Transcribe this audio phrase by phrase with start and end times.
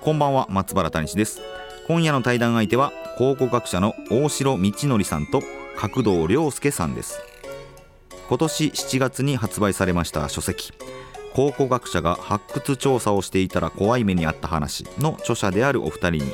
[0.00, 1.40] こんばんは松原谷氏です。
[1.88, 5.42] 今夜の対談相手は考古学者の大城道則さんと
[5.76, 7.20] 角堂良介さんです。
[8.28, 10.72] 今年7月に発売されました書籍
[11.34, 16.32] 考古学者が発掘調査をしていたら怖い目にあった話の著者であるお二人に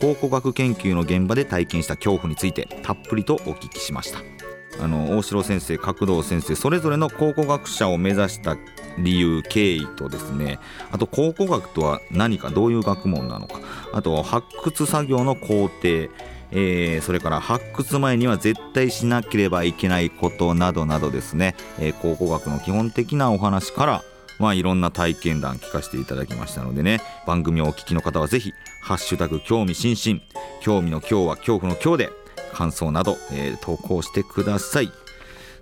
[0.00, 4.41] 考古学研究の現場で体験した恐怖についてたっぷりとお聞きしました。
[4.80, 8.56] あの大城先生角堂先生それぞれの考古学者を目指した
[8.98, 10.58] 理由経緯とですね
[10.90, 13.60] あと考古学とは何かどういう学問なのか
[13.92, 16.08] あと発掘作業の工程
[16.54, 24.02] えー、それから発掘前には絶対しなければいけないことなどなどですね、えー、考古学の基本的なお話から
[24.38, 28.52] まあいろんな体験談聞かせていただきましたのでね番組をお聞きの方はぜひ
[28.82, 30.20] ハッシュタグ興味津々
[30.60, 32.21] 興味の今日は恐怖の今日で
[32.52, 34.92] 感想など、えー、投稿してください。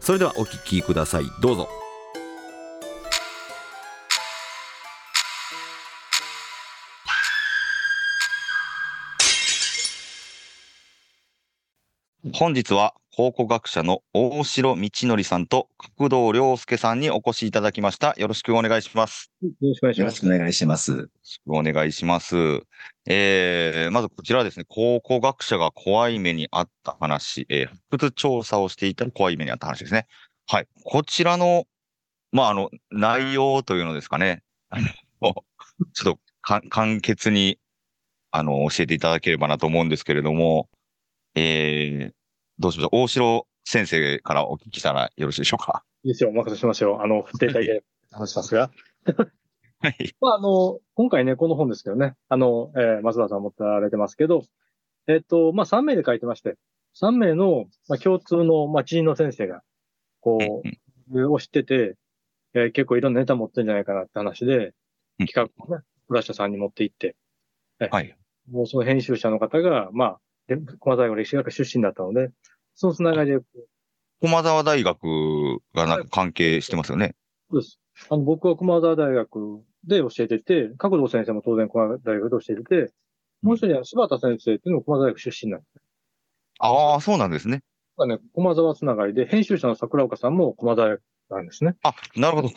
[0.01, 1.25] それではお聞きください。
[1.41, 1.69] どうぞ。
[12.35, 15.69] 本日は考古学者の大城道則さんと
[15.99, 18.15] 角堂良介さんにお越しいただきました。
[18.17, 19.31] よろしくお願いします。
[19.43, 20.07] よろしくお願いします。
[20.07, 20.91] よろしくお願いします。
[20.93, 22.63] よろしくお願いします。
[23.05, 30.07] えー、まずこちらですね、考古学者が怖い目にあった話、えー、発掘調査をしていたら怖い目にあった話ですね。
[30.47, 30.69] はい。
[30.85, 31.67] こちらの、
[32.33, 34.43] まあ、あの、内容というのですかね。
[34.73, 35.35] ちょっ
[36.05, 37.59] とか簡潔に、
[38.31, 40.71] あの、教えていただければなと思うんですけれども、
[41.35, 42.20] えー、
[42.61, 43.03] どうしましょう？
[43.05, 45.83] 大城先生からお聞きしたらよろしいでしょうか？
[46.05, 46.29] いいですよ。
[46.29, 47.01] お任せしましょう。
[47.01, 48.71] あの、振っていただいて話しますが。
[49.81, 50.15] はい。
[50.21, 54.43] まあ、あの、今回ね、この本ですけどね、あの、えー、松原さん持ってられてますけど、
[55.07, 56.59] えっ、と、まあ、3名で書いてまして、
[57.01, 59.63] 3名の、まあ、共通の、まあ、知人の先生が、
[60.21, 60.63] こ
[61.11, 61.97] う、を知ってて、
[62.53, 64.75] えー、結構いろんなネタ持ってんじゃないかなって話で、
[65.19, 67.17] 企画をね、浦下さんに持って行って、
[67.79, 68.15] はい。
[68.51, 70.21] もうその編集者の方が、まあ、
[70.81, 72.31] 駒沢歴史学出身だったので、
[72.81, 73.41] そのつながりで。
[74.23, 75.05] 駒沢大学
[75.75, 77.15] がなんか関係してますよね。
[77.51, 77.79] そうです。
[78.09, 82.93] あの、僕は駒沢大学で教えてて、角堂先生も当然駒沢大学で教えてて、
[83.43, 85.83] もう一人は柴田先生っていうのも駒沢大学出身なんです。
[86.61, 87.61] ああ、そうなんですね。
[88.07, 91.77] ね、駒沢つながりで、編集者の桜岡さんも駒沢大学なんですね。
[91.83, 92.49] あ、なるほど。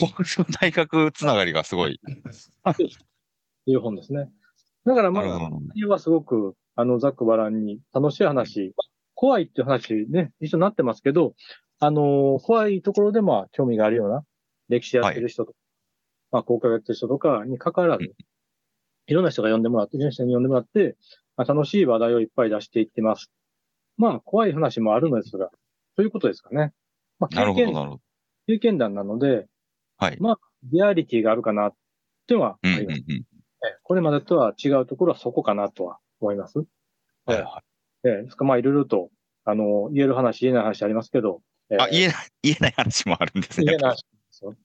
[0.62, 2.00] 大学つながりがすごい。
[2.64, 2.88] あ、そう
[3.66, 4.32] いう本ですね。
[4.86, 8.74] だからまあ、内容はすごく、あの、ざっくばらんに楽しい話、
[9.24, 11.34] 怖いっていう話ね、一緒になってますけど、
[11.80, 14.26] あのー、怖いところでまあ興味があるような
[14.68, 15.60] 歴史やってる人とか、はい、
[16.34, 18.14] まあ、公開やってる人とかに関わらず、
[19.08, 20.98] いろんな人が呼んでもらって、いろんな人に呼んでもらって、
[21.38, 23.32] まあ、楽しい話題をいっぱい出していってます。
[23.96, 25.52] まあ、怖い話もあるのですが、
[25.96, 26.74] ということですかね。
[27.18, 28.00] まあ、経験、
[28.48, 29.48] 経験談なので、
[30.00, 30.18] はい。
[30.20, 31.74] まあ、リアリティがあるかなっ
[32.28, 32.84] てはあります。
[32.84, 33.24] うんうんうん
[33.84, 36.58] これまでとは違うところはそこかなとは思います。
[37.26, 37.73] はいはい。
[38.04, 39.10] えー、まあいろいろと、
[39.46, 41.42] あの、言える話、言えない話ありますけど。
[41.70, 43.66] えー、あ、言えない、言えない話もあるんですね。
[43.66, 44.56] 言えない話ですよ。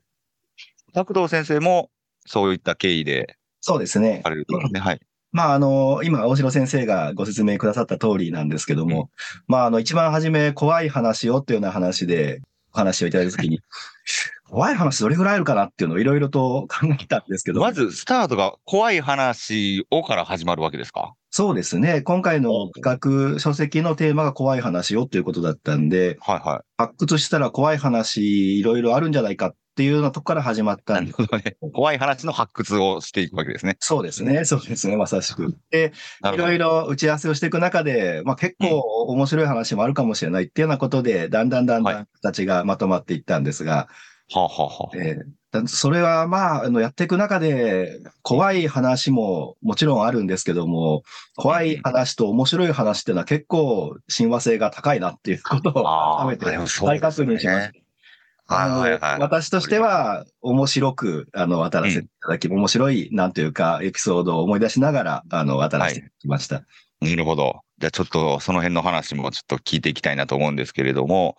[0.92, 1.90] 拓道先生も、
[2.26, 3.36] そういった経緯で。
[3.60, 4.22] そうですね。
[4.24, 5.00] るとね、はい。
[5.32, 9.08] まあ、あの、今、大城先生がご説明くださった通りなんですけども、うん、
[9.48, 12.40] まあ、あの、一番初め、怖い話をっていうような話で、
[12.72, 13.60] お話をいただいたときに、
[14.48, 17.60] 怖い話どれぐらいあるかなっていうのをいろいろと考えたんですけど。
[17.60, 21.14] まず、スタートが怖い話をから始まるわけですか？
[21.30, 22.02] そうですね。
[22.02, 26.60] 今回の企画書籍のテーマが怖い話をということだったんで、はいはい。
[26.76, 31.12] 発掘したら怖い話いろいろあるんじゃないかっていうようなとこから始まったんで。
[31.12, 31.56] ね。
[31.72, 33.76] 怖い話の発掘をしていくわけですね。
[33.80, 34.44] そうですね。
[34.44, 34.96] そうですね。
[34.96, 35.56] まさしく。
[35.72, 35.92] で、
[36.32, 38.78] いろいろ打ち合わせをしていく中で、まあ結構
[39.08, 43.88] 面白い話もあるかもしれないっていうようなことで、だんだんだんだん形がまとまっていったんですが、はあ、
[44.32, 51.02] ははあ、えー、それはまあ、あの、やっていく中で、怖い話ももちろんあるんですけども、
[51.36, 57.84] 怖い話と面白い話っていうのは結構親和性が高いなっていうことを改めて再確認しました。
[58.46, 66.62] はいはい、私としては面白く、あの、渡らせていただき、うん、面白い、なんというか、エピソードを思い出しながら、あの、渡らせてきました、は
[67.00, 67.10] い。
[67.10, 67.60] なるほど。
[67.78, 71.36] じゃあちょっとその辺の話もちょっと聞いていきたいなと思うんですけれども、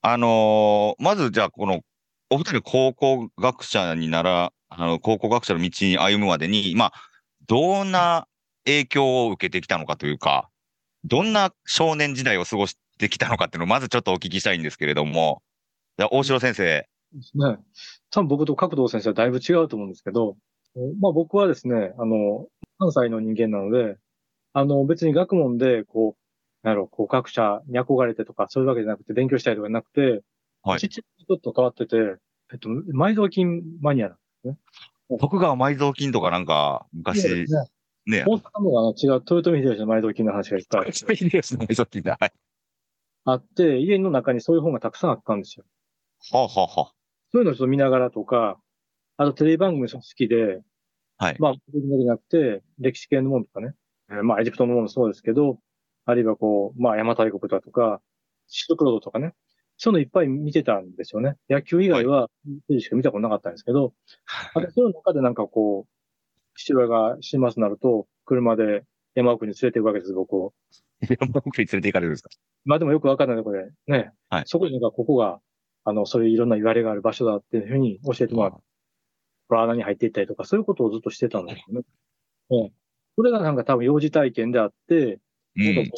[0.00, 1.82] あのー、まずじゃあこの
[2.30, 6.92] お二人考古学者にならあの、考古学者の道に歩むまでに、まあ、
[7.46, 8.28] どんな
[8.64, 10.50] 影響を受けてきたのかというか、
[11.04, 15.42] どんな少年時代を過ごしてきたのかっていうのをまずちょっとお聞きしたいんですけれども、
[16.10, 16.86] 大城先生。
[17.12, 17.56] ですね。
[18.10, 20.36] 多分僕と角堂先生はだいぶ違うと思うんですけど、
[21.00, 22.46] まあ僕はですね、あの、
[22.78, 23.96] 関西の人間なので、
[24.52, 30.22] あの別に学問で、こう、なんやろ、こう学者に憧れてとか、そういうわけじゃなくて、勉強したいとかなくて、
[30.62, 31.96] はいちょっと変わってて、
[32.52, 34.58] えっと、埋蔵金マニアなんですね。
[35.20, 37.46] 徳川埋蔵金とかなんか、昔、ね
[38.06, 42.16] ね、大阪のあの違う、豊臣秀吉の埋蔵金の話がいっぱい秀吉の埋蔵金だ。
[42.18, 42.32] はい。
[43.24, 45.64] あって、家の中にそういう本がたくさんあったんですよ。
[46.32, 46.92] はあ、はあはあ、
[47.32, 48.58] そういうのをちょっと見ながらとか、
[49.18, 50.62] あとテレビ番組好きで、
[51.18, 53.74] はいまあ、僕だけじゃなくて、歴史系のものとかね、
[54.10, 55.58] えーまあ、エジプトのものもそうですけど、
[56.06, 58.00] あるいはこう、まあ、邪馬台国だとか、
[58.46, 59.34] シルクロードとかね、
[59.78, 61.36] そういうのいっぱい見てたんですよね。
[61.48, 62.28] 野球以外は、
[62.78, 63.94] しか見たことなかったんですけど、
[64.54, 68.82] あれ、そういう中でなんかこう、父親が死にますとなると、車で
[69.14, 70.52] 山奥に連れて行くわけです、僕を。
[71.00, 72.30] 山奥に連れて行かれるんですか？
[72.64, 74.10] まあでもよくわかんないところで、ね。
[74.28, 75.38] はいそこでなんかここが、
[75.84, 78.60] あの、そういういろんな言われがある場所だっていうふうに教えてもらって、
[79.48, 81.86] プラーナに入っていったりとか、そういうことをずっとしてたんですよね。
[82.50, 82.70] うん。
[83.16, 85.20] それがなんか多分幼児体験であって、
[85.56, 85.90] うん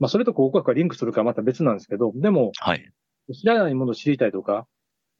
[0.00, 2.92] まあそれと考古学がリンクするからまた別なんですけど、でも、はい。
[3.32, 4.66] 知らないものを知りたいとか、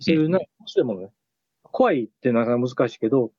[0.01, 1.13] そういうな面白いものね。
[1.63, 3.33] 怖いってなかなか難しいけど、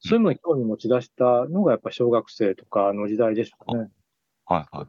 [0.00, 3.90] そういうものに興味持ち出したのがやっぱ小学生とかの時代でしたね。
[4.44, 4.76] はい。
[4.76, 4.82] は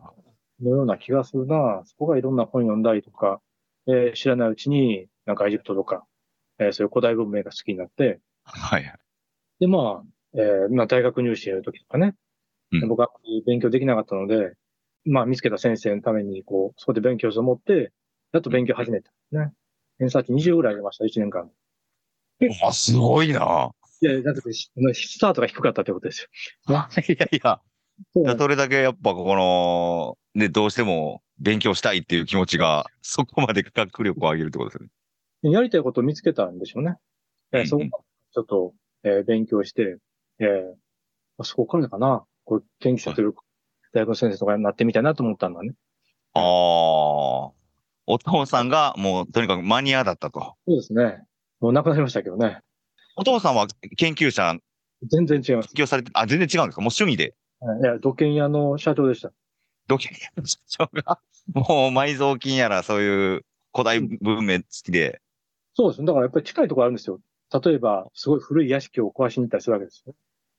[0.59, 0.63] い。
[0.63, 1.81] のような気がするな。
[1.85, 3.41] そこがいろんな本読んだりとか、
[3.88, 6.06] えー知らないうちに、なんかエジプトとか、
[6.59, 8.94] えーそういう古代文明が好きになって、はい。
[9.59, 12.15] で、まあ、えーまあ、大学入試やるときとかね、
[12.71, 13.09] うん僕は
[13.45, 14.53] 勉強できなかったので、
[15.06, 17.91] まあ、見つけた先生のために、こう、そこで勉強しようと思って、
[18.33, 19.12] やっと勉強始めた。
[19.31, 19.51] ね。
[20.00, 21.50] 偏差値20ぐらい出ました、1年間。
[22.63, 23.69] あ、すごいな。
[24.01, 26.27] いや、だって、しスタートが低かったってことですよ。
[26.68, 27.62] いやいや、
[28.13, 34.89] そうなんですそれだけやっぱこの、ね、どうしても勉強したいっていう気持ちが、そこまで学力を上げるってことですよ
[35.44, 35.51] ね。
[35.51, 36.95] やりたいことを見つけたんでしょうね。
[37.51, 38.03] えーうんそこ
[38.33, 39.97] ちょっと、えー勉強して、
[40.39, 43.44] えーそこからかな、こう研究者というか、
[43.94, 45.74] 大学の先生とかになってみたいなと思ったんだね。
[46.33, 47.53] ああ。
[48.06, 50.56] お父さんがもうとにかくマニアだったと。
[50.68, 51.24] そうですね。
[51.60, 52.60] もう亡くなりましたけどね。
[53.16, 53.68] お父さんは
[53.98, 54.58] 研究者、
[55.10, 55.74] 全然違います。
[55.74, 56.82] 研究されて、あ、全然違うんですか？
[56.82, 57.36] もう趣味で？
[57.82, 59.32] いや、土建屋の社長でした。
[59.88, 61.20] 土建屋の社長が、
[61.54, 65.22] もう埋蔵金やらそういう古代文明好きで。
[65.76, 66.06] そうです。
[66.06, 67.20] だからやっぱり近いところあるんですよ。
[67.64, 70.16] 例えば、すごい古い屋敷を壊しに行ったりするわけですよ。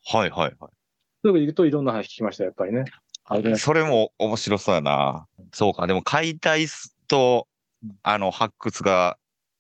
[0.06, 2.85] はいはいはそういうこと言うといろんな話聞きました、やっぱりね。
[3.25, 3.56] あれい。
[3.56, 5.26] それも面白そうやな。
[5.52, 5.87] そうか。
[5.87, 6.67] でも解体
[7.14, 7.46] と、
[8.02, 9.16] あの、発掘が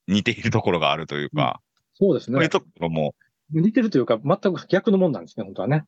[0.08, 1.60] 似ているところがあるというか、
[1.94, 2.34] そうですね。
[2.34, 3.14] そういうところも、
[3.52, 5.84] 似てるというか、全く逆のもんなんですね、本当はね。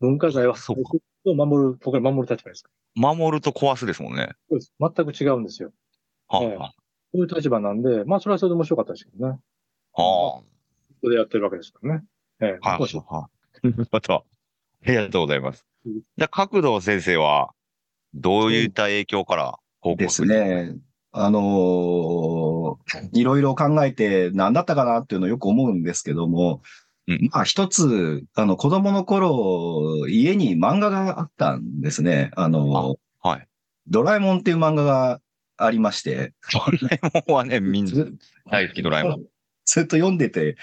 [0.00, 0.92] 文化財は、そうか
[1.26, 3.14] を守る、僕ら守る立場ですから。
[3.14, 4.30] 守ると壊すですもんね。
[4.48, 4.72] そうです。
[4.80, 5.72] 全く違うんですよ。
[6.32, 6.74] ええはあ、は
[7.12, 9.38] そういう立場なんで、まあ、それはそれで面白かったですけどね。
[9.92, 10.44] あ、はこ
[11.02, 12.04] こでやってるわけですからね。
[12.40, 13.28] ええあ、はい、面白いはあ。
[13.92, 14.24] また、あ
[14.86, 15.92] りがとうございますうん。
[15.94, 17.52] じゃあ、角堂先生は、
[18.14, 20.24] どういった影響から報告です。
[20.24, 20.76] ね。
[21.16, 22.74] あのー
[23.12, 26.60] いろいろ考えて何だったかなっていうのをよく思うんですけども、
[27.06, 32.30] うんまあ一つ、あの子供の頃、家に漫画があったんですね。
[32.34, 33.46] あのはい。
[33.86, 35.20] ドラえもんっていう漫画が
[35.56, 38.14] ありまして、ドラえもんはね、 みんなず
[38.50, 39.24] 大好きドラえもん。
[39.66, 40.56] ずっと読んでて、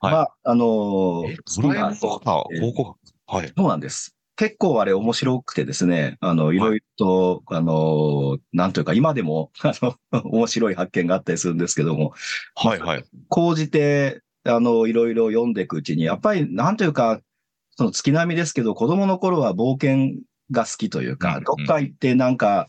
[0.00, 3.52] はいまあ、あのーえ、ドラえもんとか、え高校、はい。
[3.56, 4.16] そうなんです。
[4.36, 12.14] 結構あれ面白くてですね、あの、いろいろと、あの、なんというか今でも、 あの、面白い発見があったりするんですけども、
[12.54, 13.04] はい、はい。
[13.28, 17.20] 講じて、あの、いろいろ読んでいくうちに、やっぱり、なんというか、
[17.76, 20.20] その月並みですけど、子供の頃は冒険
[20.50, 22.68] が好きといううんか、うんどっか行ってなんか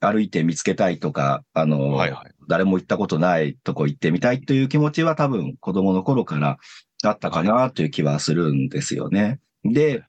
[0.00, 2.32] 歩いて見つけたいとか、あの、はい、はい。
[2.48, 6.58] 誰も行ったことないとこ行ってみたいという気持ちは多分子供の頃から
[7.04, 9.38] あったかなという気はするんですよね。
[9.64, 10.04] で、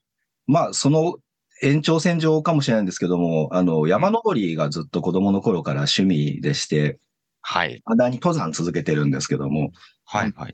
[0.52, 1.16] まあ、その
[1.62, 7.00] 延長線上かもしれないんですけども、あの、山登りがずっと子供の頃から趣味でして、
[7.42, 7.82] はい。
[7.86, 9.72] まだに登山続けてるんですけども、
[10.04, 10.54] はい、はい。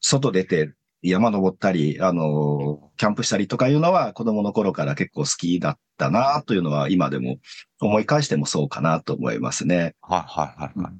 [0.00, 7.36] 外出て山登ったり、あの、キャンプしたりとかいうのは子供の頃から結構好きだったなというのは今でも
[7.80, 9.94] 思い返してもそうかなと思いますね。
[10.00, 10.92] はい、はい、はいはい。
[10.92, 10.96] っ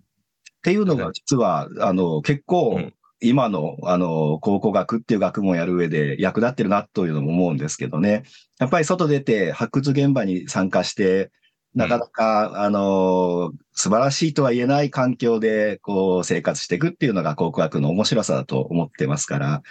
[0.63, 8.25] ていうのが実は、あの、結構うん、今の、あの、考古学っていう学問をやる上で役立ってるなというのも思うんですけどね。
[8.59, 11.31] やっぱり外出て発掘現場に参加して、
[11.75, 19.63] なかなか、あの、素晴らしいとは言えない環境で、こう、生活していくっていうのが考古学の面白さだと思ってますから、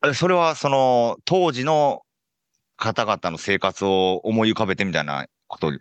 [0.00, 2.02] あそれは、その、当時の
[2.76, 5.78] 方々の生活を思い浮かべてみたいなことに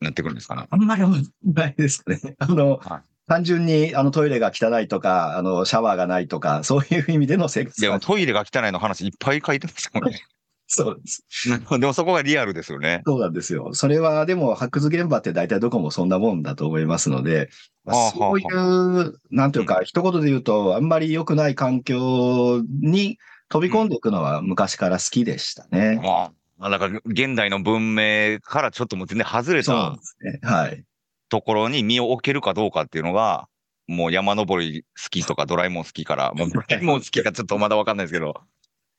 [0.00, 0.66] なってくるんですかね？
[0.70, 1.02] あんまり
[1.44, 2.34] ないですかね。
[2.38, 10.20] あの、はい単純にあのトイレが汚いとか、あのシャワーがないとか、そういう意味での生活でもトイレが汚いの話いっぱい書いてますもんね。
[10.68, 11.24] そうです。
[11.78, 13.02] でもそこがリアルですよね。
[13.06, 13.72] そうなんですよ。
[13.72, 17.50] それはでも発掘現場って大体どこもそんなもんだと思いますので、
[17.84, 23.18] まあそういう、なんていうか、一言で言うと、あんまり良くない環境に
[23.48, 26.00] 飛び込んでいくのは昔から好きでしたね。
[26.02, 26.32] ま
[26.66, 30.40] あ、なんか現代の文明からちょっともう全然外れたそうですね。
[30.42, 30.84] はい。
[31.28, 33.48] ところに身を置けるかどうかっていうのが、
[33.86, 38.34] もう山登り好きとかドラえもん好きから、 もうドラえもん好きかちょっとまだわかんないですけど。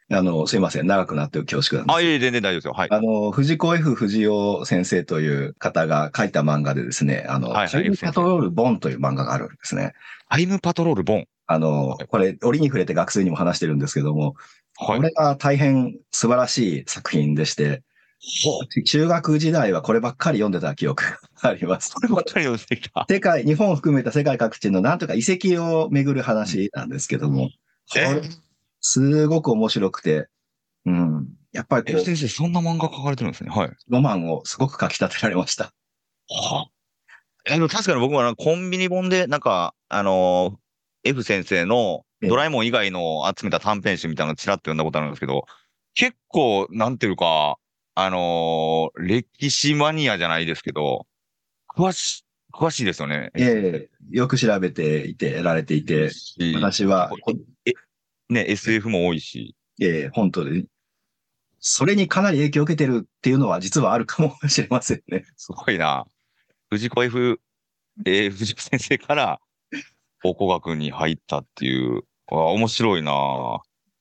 [0.10, 0.88] あの、すいません。
[0.88, 2.74] 長くなって恐縮なんですあ、いえ全然大丈夫ですよ。
[2.74, 2.88] はい。
[2.92, 9.94] あの、藤子 F 不二雄先生という方が書いた漫画でですね、あの、はいはいタイムパトロールボンという漫画があるんですね。
[10.30, 11.26] タイムパトロールボン。
[11.48, 14.36] あの、これ、折に触れて学生にも話してるんですけども、
[14.80, 17.82] はいこれが大変素晴らしい作品でして、
[18.20, 21.20] 中学時代はこればっかり読んでた記憶が
[21.50, 21.94] あります。
[21.94, 23.06] こればっかり読んできた。
[23.10, 27.50] 世界、日本を含めた世界各地のなんとか遺跡を巡る話なんですけども、
[28.82, 30.28] すごく面白くて、
[30.86, 31.28] うん。
[31.52, 33.50] やっぱりこう、え先生、そんな漫画書かれてるんですね。
[33.50, 33.72] はい。
[33.88, 35.74] ロマンをすごく書き立てられました。
[36.30, 36.68] は？
[37.46, 40.58] えでも確かに僕もコンビニ本で、なんか、あのー
[41.04, 45.46] F 先生のドラえもん以外の集めた短編集みたいなのちらっと読んだことあるんですけど、
[45.94, 47.58] 結構、なんていうか、
[48.00, 51.08] あのー歴史マニアじゃないですけど、
[51.68, 52.24] 詳し、
[52.54, 53.32] 詳しいですよね。
[53.34, 57.12] ええよく調べていて、られていて、し私は、
[57.66, 57.74] え、
[58.30, 59.56] ね、SF も多いし。
[59.82, 60.68] ええ本当に、
[61.60, 65.26] それにかなり影響を受けてるっていうのは実はあるかもしれませんね。
[65.36, 66.06] すごいな。
[66.70, 67.42] 藤子 F、
[68.06, 69.40] えー藤子先生から
[70.22, 73.12] 考古学に入ったっていう、あ面白いな。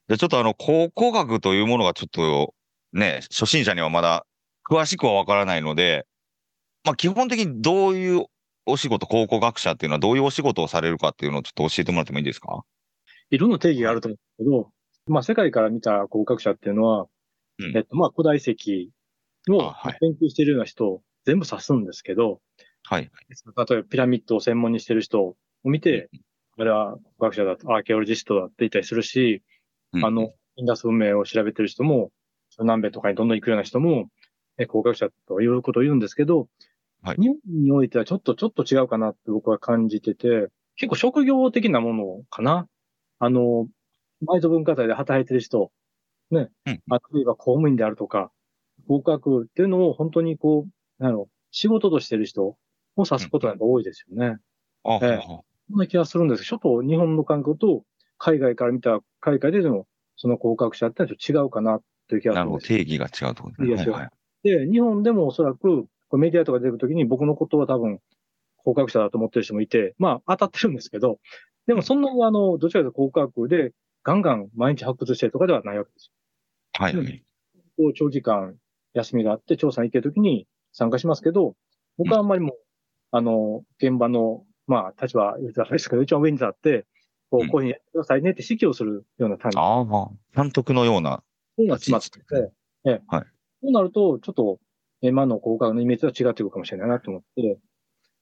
[0.08, 2.52] で、ちょっとあの、考古学というものがちょっと
[2.96, 4.26] ね、初心者にはまだ
[4.68, 6.06] 詳しくはわからないので、
[6.84, 8.24] まあ基本的にどういう
[8.64, 12.64] お仕事、考古学者っていうのはどういうお仕事をされるかっていうのをちょっと教えてもらってもいいですか？
[13.30, 14.72] いろんな定義があると思うんですけど、
[15.12, 17.06] まあ世界から見た考古学者っていうのは、
[17.58, 17.76] うん。
[17.76, 18.90] えっと、まあ古代遺跡
[19.54, 22.40] を研究しているような人を全部指すんですけど、
[22.84, 23.02] はい。
[23.02, 26.08] 例えばピラミッドを専門にしている人を見て、
[26.58, 29.42] あれは考古学者だと、アーケオロジストだって言ったりするし、
[29.92, 30.04] うん。
[30.04, 32.10] あの、インダス文明を調べてる人も、
[32.64, 34.08] 南米とかにどんどん行くような人も、
[34.58, 36.48] え考古学者ということを言うんですけど、
[37.02, 37.16] はい。
[37.18, 42.68] 日本においてはちょっと、ちょっと違うかなって僕は感じてて、結構職業的なものかな。
[43.18, 43.68] あの、
[44.22, 45.70] 埋蔵文化財で働いてる人、
[46.30, 48.30] ね、うんあ例えば公務員であるとか、
[48.86, 52.56] 合格っていうのを本当にこう、なんやろ、仕事としてる人を
[52.98, 54.38] 指すことが多いですよね。
[54.84, 55.16] あ、ええ。
[55.16, 56.42] はそんな気がするんです。
[56.42, 57.84] けど、ちょっと日本の感覚と
[58.18, 59.86] 海外から見た、海外での
[60.16, 62.58] その合格者ってのはちょっと違うかなという気あなるほど。
[62.58, 62.88] がするんです。
[62.88, 63.90] 定義が違うってことですね。
[63.92, 64.10] はいはい
[64.42, 68.00] で、日本でもおそらくメディアとか出るときに僕のことは多分
[68.64, 71.18] 合格者だと思ってる人もいて、まあ当たってるんですけど、
[71.66, 73.72] でもそんなにあの、どちらかというと合格で
[74.04, 76.12] ガンガン毎日発掘してるとかではないわけです
[76.74, 77.06] はいはい。
[77.06, 77.20] よ。
[77.76, 78.54] こう長時間
[78.94, 81.56] 休みがあって調査に行けるときに参加しますけど、
[81.98, 82.56] 僕はあんまりもう、
[83.10, 86.86] あの、現場の、まあ立場言うとあれですけど、一番上に立って、
[87.30, 90.10] こうんう、こういうふうにやってくださいねって指揮をするような単位ああ、
[90.40, 91.22] 監督のような。
[91.56, 92.52] そうなってますので、
[92.84, 93.02] ええ。
[93.06, 93.24] はい
[93.62, 94.60] そうなると、ちょっと、
[95.00, 97.58] 今の合格のイメージとは違ってくるかもしれないなと思って、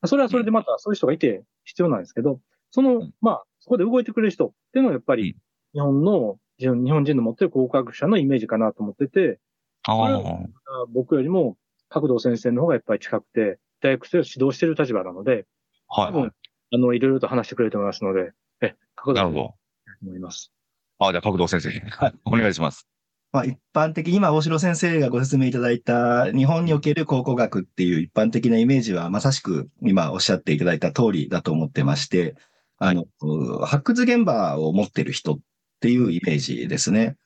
[0.06, 5.36] それはそれでまたそういう人がいて必要なんですけど、その、んまあ、そこで動いてくれる人っていうのはやっぱり、
[5.72, 9.40] 日本の、日本日本人の持ってる合格者のイメージかなと思ってて、
[9.86, 11.56] あ僕よりも
[11.88, 15.46] 角堂先生の方がやっぱり近くて、大学生を指導している立場なので、
[15.88, 16.30] はいはい。
[16.72, 19.48] あの、いろいろと話してくれると思いますので、え、角堂先生だなるほど。
[19.48, 19.56] と
[20.02, 20.52] 思います。
[20.98, 21.70] あ、じゃあ、角堂先生。
[21.70, 22.14] はい。
[22.24, 22.88] お願いします。
[23.34, 32.36] まあ、一般的に今、大城先生がご説明いただいた日本における考古学っていう一般的なイメージはまさしく今おっしゃっていただいた通りだと思ってまして、
[32.78, 33.06] あの、
[33.66, 35.38] 発掘現場を持ってる人っ
[35.80, 37.16] ていうイメージですね。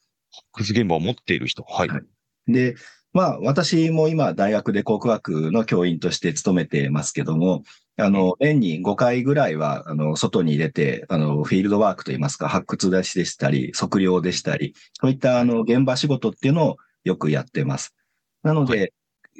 [0.52, 1.62] くず現場を持っている人。
[1.62, 1.88] はい。
[1.88, 2.02] はい
[2.48, 2.76] で、
[3.12, 7.62] まあ、私も今、大学で考古学の教員として勤めてますけども、
[7.96, 17.94] あの、年に5回ぐらいは、あの、外に出て、あの、フィールドワークといいますか、発掘出しでしたり、測量でしたり、そういった、あの、現場仕事っていうのをよくやってます。
[18.42, 18.92] なので、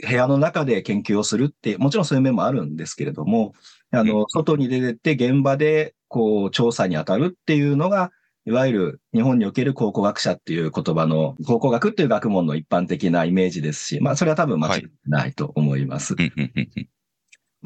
[0.06, 3.52] 部屋の中で研究をするって、もちろんそういう面もあるんですけれども、
[3.90, 8.10] あの、外に出て現場で、こう、調査に当たるっていうのが、
[8.48, 16.14] いわゆる日本における考古学者っていう言葉の、考古学っていう学問の一般的なイメージですし、まあそれは多分間違いないと思います。
[16.14, 16.32] はい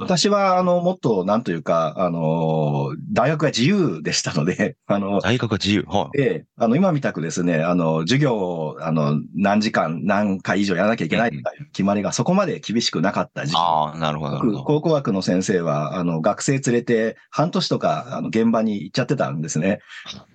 [0.02, 5.84] 私は、あの、もっと、なんというか、あの、大学が自由でしたので、 あの、大学が自由。
[5.86, 6.20] はい。
[6.20, 11.42] ええ、あの、今みたくですね、あの、授業を、あの、何時間、何回以上やらなきゃいけないという
[11.72, 13.58] 決まりがそこまで厳しくなかった時期。
[13.58, 14.58] ああ、なるほど、なるほど。
[14.58, 19.80] 僕考古学の先生は、あの、学生連れて、半年とか、あの、現場に行っちゃってたんですね。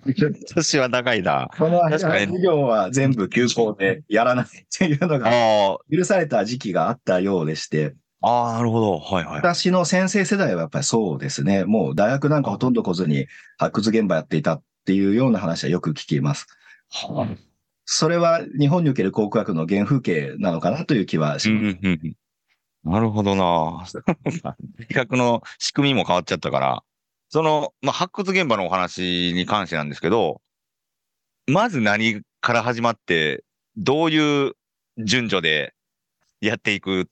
[0.54, 1.48] 年は長いな。
[1.58, 8.98] この間授業は全部休校でやらないっていうのがあ許された時期があったようでして、あ、ああ、なるほど。
[8.98, 9.36] はいはい。
[9.36, 11.64] 私の先生世代はやっぱりそうですね。
[11.64, 13.26] もう大学なんかほとんど来ずに
[13.58, 16.46] 発掘現場やっていたっていうような話はよく聞きます。
[17.84, 21.78] それは日本における考古学の原風景なのかなという気はしうんます。
[21.82, 22.14] うんうんうん
[22.84, 23.84] なるほどな。
[24.78, 26.82] 大学の仕組みも変わっちゃったから、
[27.28, 30.40] その、まあ、発掘現場のお話に関してなんですけど、
[31.46, 33.44] まず何から始まって、
[33.76, 34.52] どういう
[34.98, 35.74] 順序で
[36.40, 37.08] やっていく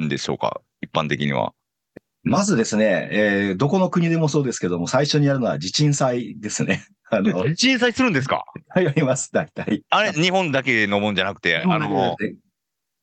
[0.00, 1.52] んでしょうか一般的には。
[2.22, 6.84] まずですね、えーどこの国でもそうですけども、最初にやるのは地震祭ですね。
[7.10, 8.44] あの、小さいするんですか？
[8.76, 9.82] やります、大体。
[9.90, 12.16] あれ、日本だけのもんじゃなくて、あの、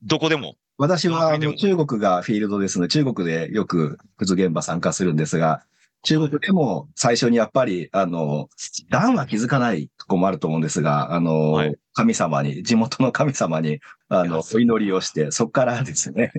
[0.02, 0.56] どこでも？
[0.80, 5.64] 私はあの中国がフィールドですので、中国でよく靴現場参加するんですが、
[6.04, 8.48] 中国でも最初にやっぱり、あの、
[8.88, 16.30] 段は気づかないとこもあると思うんですが、あの、はい神様に、地元の神様に、あの、お祈りをして、そこからですね。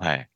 [0.00, 0.28] はい。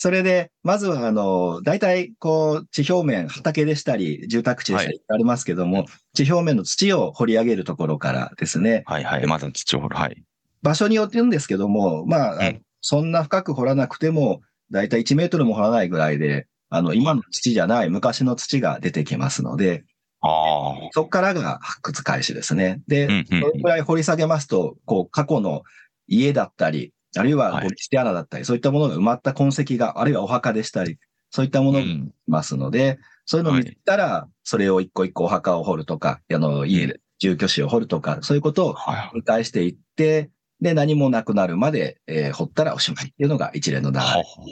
[0.00, 9.26] それで、まずは、あの、大体、こう、地表面、畑でしたり、住宅地でしたり、ありますけども、地表面の土を掘り上げるところからですね、はいはい。
[9.26, 9.96] まず土を掘る。
[9.96, 10.22] はい。
[10.62, 19.84] 場所によって言うんですけども、まあ、うんそんな深く掘らなくても、だいたい1メートルも掘らないぐらいで、あの、今の土じゃない昔の土が出てきますので、
[20.20, 20.88] ああ。
[20.92, 22.80] そこからが発掘開始ですね。
[22.88, 25.62] で、うんうんそれくらい掘り下げますと、こう、過去の
[26.06, 30.98] 家だったり、あるいははいゴミ捨て穴だったり、そういったものが埋まった痕跡が、あるいはお墓でしたり、
[31.30, 39.10] そういったものがいうんますので、そういうのを見たら、それを一個一個お墓を掘るとか、あの、家で住居地を掘るとか、そういうことをはい。
[39.12, 44.04] 繰り返していって、で、何もなくなるまで、えー掘ったらおしまいっていうのが一連の流れ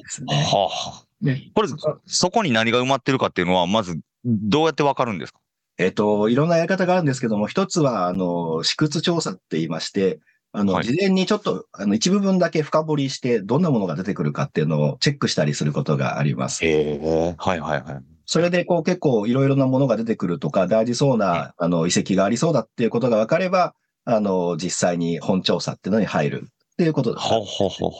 [0.03, 0.35] ですね。
[0.35, 0.69] は
[1.03, 1.25] あ。
[1.25, 1.69] ねこれ、
[2.07, 5.41] そこに何が埋まってるかっていうのは、まず、どうやってわかるんですか？
[5.79, 10.21] えっ、と、いろんなやり方があるんですけども、一つは、あの、試掘調査って言いまして、
[10.57, 16.65] あの、はい事前にちょっと、あの、一部分だけ深掘りして、どんなものが出てくるかっていうのをチェックしたりすることがあります。
[16.65, 17.35] へえ。
[17.37, 18.05] はいはいはい。
[18.25, 23.75] それで、こう、結構いろいろなものが出てくるとか、大事そうな、あの、遺跡がありそうだっていうことが分かれば、
[24.07, 27.27] あの、実際に本調査っていうのに入るっていうことです。
[27.27, 27.91] ほうほうほう。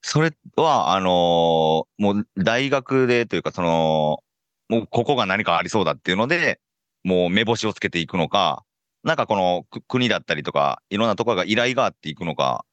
[0.00, 4.20] それは、あのーもう大学でというか、その、
[4.68, 6.60] もうここが何かありそうだっていうので、
[7.04, 8.64] もう目星をつけていくのか、
[9.04, 12.64] なんかこのく国だったりとか、いろんなところが依頼があっていくのか、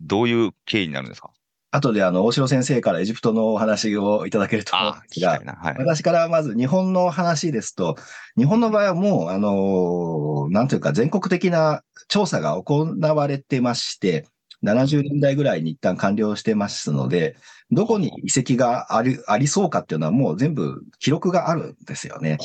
[0.00, 1.30] どういう経緯になるんですか？
[1.72, 5.40] 後で、あの、大城先生からエジプトのお話をいただけると思うんですが。
[5.78, 7.96] 私からまず日本の話ですと、
[8.36, 14.26] 日本の場合はもう、あの、なんというか全国的な調査が行われてまして、
[14.62, 17.36] 70年代ぐらいに一旦完了してますので、
[17.74, 22.38] どこに遺跡がありありそうかっていうのはもう全部記録があるんですよね。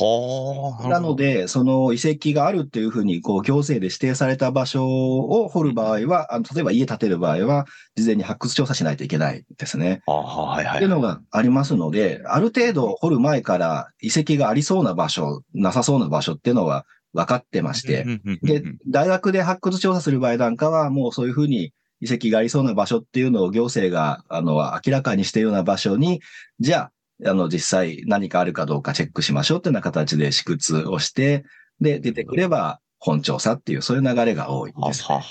[0.90, 7.66] なので、その遺跡があるっていうふうに、こう、行政で指定された場所を掘る場合は、あの例えば家建てる場合は、
[7.96, 10.02] 事前に発掘調査しないといけないですね。
[10.06, 10.76] はいはい。
[10.78, 18.06] っていうのがありますので、ある程度掘る前から遺跡がありそうな場所、なさそうな場所っていうのは分かってまして、
[18.44, 26.22] で、大学で発掘調査する場合なんかは、もうそういうふうに遺跡がありそうな場所っていうのを行政が、あの、明らかにしているような場所に、
[26.60, 26.92] じゃ
[27.24, 31.44] あ、あの、実際何かあるかどうかチェックしましょうっていうような形で試掘をして、
[31.82, 35.04] で、出てくれば本調査っていう、そういう流れが多いです。
[35.04, 35.24] はは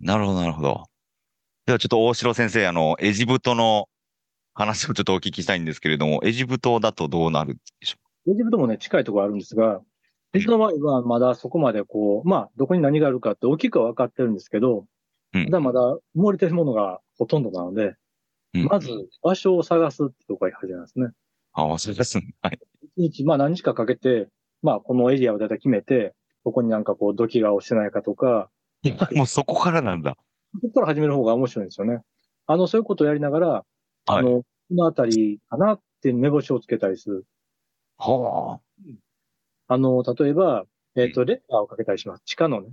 [0.00, 0.84] なるほど、なるほど。
[1.66, 3.88] ではちょっと大城先生、あの、エジプトの
[4.54, 9.80] 話をちょっとお聞きしたいんですけれども、エジプトだとどうなるでしょエジプトもね、近いところあるんですが、
[10.34, 14.86] エジプトの場合はまだそこまでこう、まあ、どこに何があるかって大きくは分かってるんですけど、
[15.34, 17.94] うんまだまだ埋もれてるものがほとんどなので、
[18.54, 18.88] うんまず
[19.22, 21.06] 場所を探すってところが始めますね。
[21.06, 21.14] う
[21.52, 22.34] ああ、そうですね。
[22.40, 22.58] はい。
[22.96, 24.28] 一日、まあ何日かかけて、
[24.62, 26.14] まあこのエリアをだいたい決めて、
[26.44, 28.50] ここになんかこう土器が落ちてないかとか、
[29.12, 30.16] もうそこからなんだ。
[30.60, 32.00] そこから始める方が面白いんですよね。
[32.46, 33.64] あの、そういうことをやりながら、
[34.06, 37.26] あの、このあたりかなって目星をつけたりする。
[37.98, 38.60] は
[39.68, 39.74] あ。
[39.74, 40.64] あの、例えば、
[40.94, 42.22] えっ、と、レーダーをかけたりします。
[42.24, 42.70] 地下のね、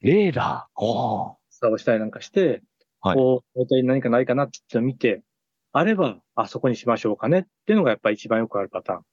[0.00, 0.84] レーダー。
[0.84, 2.60] はスタをしたりなんかして、
[3.00, 5.22] はいこう、大体何かないかなって見て、
[5.70, 9.04] あれば、あそこにしましょうかねっていうのがやっぱり一番よくあるパターンで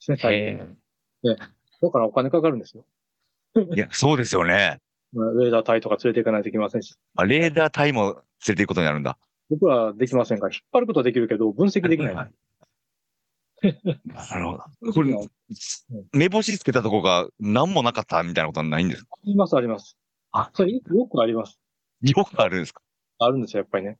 [0.00, 0.22] すね、あ。
[0.22, 0.58] 最
[1.22, 1.38] 近。
[1.80, 2.84] だからお金かかるんですよ。
[3.74, 4.80] いや、そうですよね。
[5.14, 6.94] まあレーダー隊とか連れて行かないといけませんし。
[7.16, 8.14] あレーダー隊も連
[8.48, 9.16] れて行くことになるんだ。
[9.48, 12.14] 僕らはできませんから、引っ張ることはできるけど、分析できない。
[12.14, 12.30] はい
[14.04, 14.92] なるほど。
[14.92, 15.16] これ、
[16.12, 19.08] 目星つけたとこが何もなかったみたいなことはないんですか？
[19.14, 19.96] あります、あります。
[20.32, 21.58] あそれよくあります。
[22.16, 22.82] よくあるんですか？
[23.18, 23.98] あるんですよ、やっぱりね。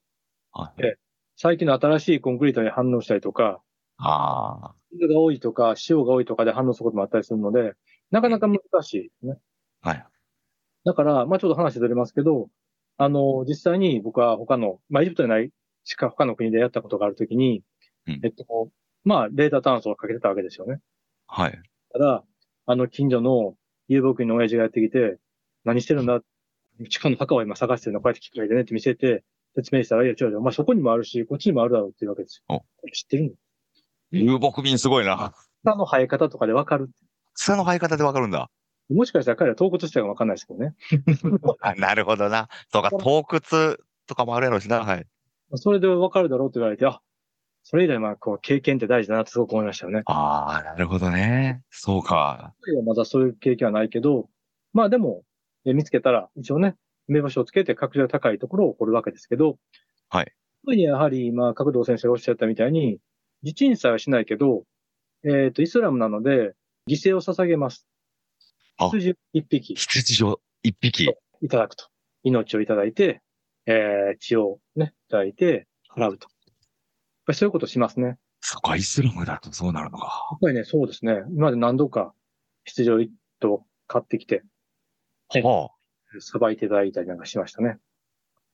[0.52, 0.96] はいええ
[1.36, 3.60] 最近の新しいコンクリートに反応したりとか、
[3.98, 4.74] ああ。
[4.92, 7.72] 水が多いとか、塩が多いとかで反応することもあったりするので、
[8.12, 9.38] なかなか難しいですね。
[9.80, 10.06] はい。
[10.84, 12.50] だから、まあちょっと話ずれますけど、
[12.98, 15.50] あの、実際に僕は他の、まあエジプトじゃない、
[15.82, 17.62] しか他の国でやったことがあるときに、
[18.06, 18.44] うんえっと、
[19.02, 20.78] まあ、レータ炭素をかけてたわけですよね。
[21.26, 21.62] はい。
[21.92, 22.24] ただ、
[22.66, 23.56] あの近所の
[23.88, 25.18] 遊牧民の親父がやってきて、
[25.64, 26.24] 何してるんだ地
[26.88, 32.64] 下の墓を今探してるの、こうやって機械でねって見せて、説明したら、いや違う違う、お前そこにもあるし、こっちにもあるだろうっていうわけですよ。
[32.92, 33.30] 知ってるの
[34.10, 35.32] 遊牧民すごいな。
[35.64, 36.90] 草の生え方とかでわかる。
[37.34, 38.30] 草の生え方でわかるん。
[38.30, 38.50] だ。
[38.90, 40.28] もしかしたら彼ら洞窟したかわかん。
[40.28, 40.74] ないですけどね。
[41.60, 42.48] あなるほどな。
[42.70, 44.84] そうか、洞窟とかもあるやろうしな。
[44.84, 45.06] はい。
[45.54, 47.00] それでわかるだろうって言われて、あ、
[47.62, 50.02] それ以来まあ、こう、経験って大事だなってすごく思いましたよね。
[50.06, 51.62] ああ、なるほどね。
[51.70, 52.52] そうか。
[52.84, 54.28] まだそういう経験はないけど、
[54.74, 55.22] まあでも、
[55.72, 56.76] 見つけたら、一応ね、
[57.08, 59.58] 目星をつけて確率が高いところを掘るわけですけど、
[60.08, 60.32] はい。
[60.64, 62.98] 特にやはり、まあ、角堂先生がおっしゃったみたいに、
[63.42, 64.64] 自鎮祭はしないけど、
[65.24, 66.54] えっ、と、イスラムなので、
[66.88, 67.86] 犠牲を捧げます。
[68.76, 71.10] あ羊一匹羊を一匹。
[71.40, 71.86] いただくと。
[72.24, 73.22] 命をいただいて、
[73.66, 76.28] えー、血をね、いただいて、払うと。
[76.28, 76.56] やっ
[77.26, 78.18] ぱりそういうことをしますね。
[78.40, 80.28] そっか、イスラムだとそうなるのか。
[80.32, 81.22] やっぱりね、そうですね。
[81.30, 82.14] 今まで何度か
[82.64, 84.42] 羊を一頭買ってきて、
[85.34, 85.70] えは
[86.20, 87.78] さばいていただいたりなんかしましたね。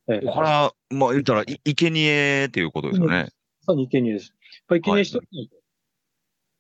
[0.09, 0.33] えあ。
[0.33, 3.29] これは、まあ言ったら、い、生贄っていうことですよね。
[3.67, 4.29] まさに生贄です。
[4.29, 5.57] やっぱり生贄しときないと、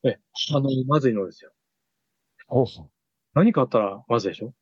[0.09, 0.19] え、
[0.55, 1.53] あの、まずいのですよ。
[3.35, 4.53] 何かあったらまずいでしょ？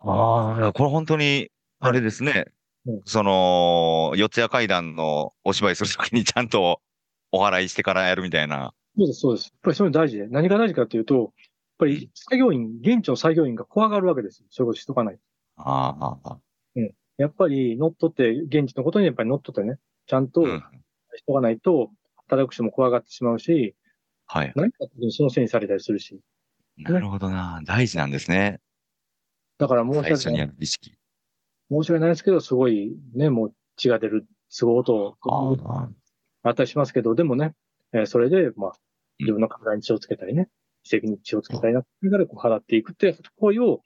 [0.00, 2.46] ああ、これ本当に、あれですね。
[2.86, 6.80] うんその、四谷階段のお芝居するときにちゃんと
[7.30, 8.72] お祓いしてからやるみたいな。
[8.96, 9.46] そうです、そうです。
[9.48, 10.28] やっぱりそういうの大事で。
[10.28, 11.34] 何が大事かというと、
[11.80, 14.46] ぱり作業員、現地の作業員が怖がるわけですよ。
[14.50, 15.20] そういうことしとかないと。
[15.56, 16.38] ああ、
[17.16, 20.64] やっぱり乗っ取って、現地のことにやっぱり乗っ取ってね、ちゃんとうん。
[21.16, 21.90] しとかないと、
[22.28, 23.74] 働く人も怖がってしまうし、
[24.26, 24.52] はい。
[24.54, 26.20] 何かあった時にそのせいにされたりするし。
[26.78, 27.60] なるほどな。
[27.64, 28.60] 大事なんですね。
[29.58, 30.94] だから申し最初に訳ない、やる意識。
[31.70, 35.88] 申し訳ないですけど、すごいね、もう血が出る、すごい音をあ
[36.42, 37.54] あったりしますけど、でもね、
[37.92, 38.74] えーそれで、まあ、うん
[39.20, 40.48] 自分の体に血をつけたりね、
[40.82, 43.82] 奇跡に血をつけたりな、それからこう払っていくっていう行為を、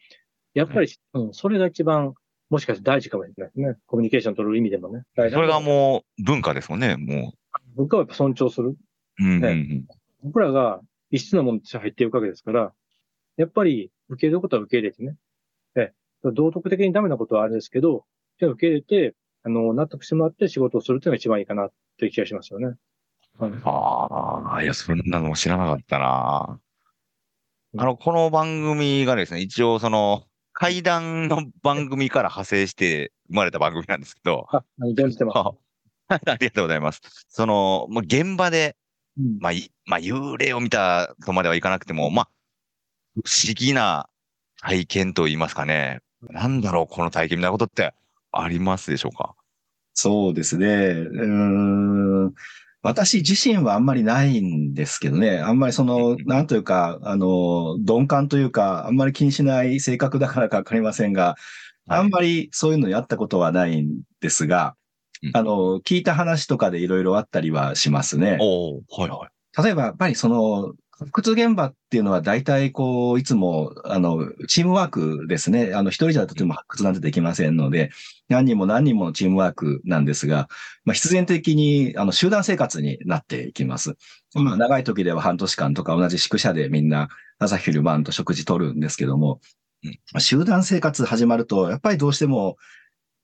[0.55, 2.15] やっぱり、うん、それが一番、
[2.51, 3.77] もしかして大事かもしれないですね。
[3.87, 5.03] コミュニケーション取る意味でもね。
[5.17, 5.29] あ。
[5.31, 6.97] それがもう文化ですもんね。
[6.97, 7.35] も
[7.75, 8.69] 僕はやっぱ尊重する。
[8.69, 8.77] う。
[9.19, 9.87] うんうんうねん。
[10.23, 10.81] 僕らが
[11.11, 12.73] 異質なものとして入っていくわけですから、
[13.37, 15.17] やっぱり受け入れることは受け入れてね。
[15.77, 18.05] ええ、道徳的にダメなことはあれですけど、
[18.39, 22.67] じゃあ受け入れて、あの、納得してもらって仕事をするっていうのが一番いいかなっていう気がしますよね。
[23.39, 26.61] はいああ、いや、そんなのも知らなかったな。
[27.75, 35.39] うんあの、この番組がですね、一応その、怪談の番組から派生して生まれた番組なんですけど、 あ、存じてます？
[35.39, 35.53] あ
[36.09, 37.01] ありがとうございます。
[37.29, 38.77] その、まあ、現場で、
[39.19, 42.29] うんまあ、いまあ、幽霊を見たとまではいかなくても、まあ、
[43.15, 44.09] 不思議な
[44.61, 46.01] 体験と言いますかね。
[46.31, 47.93] なんだろう、この体験みたいなことって
[48.31, 49.35] ありますでしょうか？
[49.95, 50.67] そうですね。
[50.67, 52.35] うーん。
[52.85, 55.39] 私自身はあんまりないんですけどね。
[55.39, 61.35] あんまりその、なんというか、あの、鈍感というか、あんまり気にしない性格だからかわかりませんが、はい
[61.87, 64.75] あんまりそういうのやったことはないんですが
[65.23, 68.39] うん、あの、聞いた話とかでいろいろあったりはしますね。
[68.89, 69.63] はいはい。
[69.63, 75.73] 例えば、やっぱりその、発掘現場っていうのは大体こう、いつも、あの、チームワークですね。
[75.75, 77.91] あの、一人じゃとても発掘なんてできませんので、
[78.29, 80.49] 何人も何人ものチームワークなんですが、
[80.85, 83.97] まあ、必然的に、あの、集団生活になっていきます。
[84.35, 89.41] まあ、長い時では半年間とか同じ宿舎でみんな朝昼晩と食事取るんですけども
[90.19, 92.57] 集団生活始まると、やっぱりどうしても